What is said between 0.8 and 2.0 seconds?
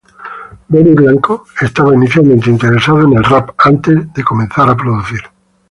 Blanco estaba